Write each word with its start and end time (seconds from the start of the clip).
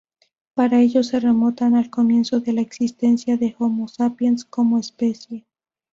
Para 0.55 0.79
ello 0.81 1.03
se 1.03 1.19
remonta 1.19 1.67
al 1.67 1.91
comienzo 1.91 2.39
de 2.39 2.53
la 2.53 2.61
existencia 2.61 3.37
del 3.37 3.55
Homo 3.59 3.87
sapiens 3.87 4.45
como 4.45 4.79
especie. 4.79 5.45